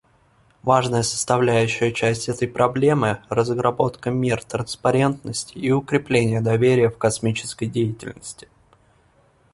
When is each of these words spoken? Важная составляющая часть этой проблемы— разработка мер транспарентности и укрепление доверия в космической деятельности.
Важная 0.63 1.03
составляющая 1.03 1.91
часть 1.93 2.27
этой 2.27 2.47
проблемы— 2.47 3.21
разработка 3.29 4.09
мер 4.09 4.43
транспарентности 4.43 5.53
и 5.59 5.69
укрепление 5.69 6.41
доверия 6.41 6.89
в 6.89 6.97
космической 6.97 7.67
деятельности. 7.67 8.47